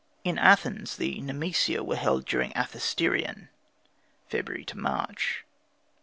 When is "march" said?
4.73-5.43